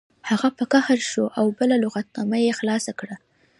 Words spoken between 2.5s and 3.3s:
خلاصه کړه